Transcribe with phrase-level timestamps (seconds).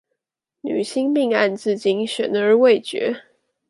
[0.61, 3.21] 女星命案至今懸而未決